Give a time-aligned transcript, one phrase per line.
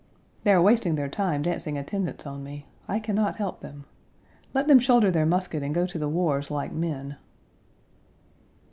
[0.43, 2.65] Page 144 They are wasting their time dancing attendance on me.
[2.87, 3.85] I can not help them.
[4.51, 7.17] Let them shoulder their musket and go to the wars like men.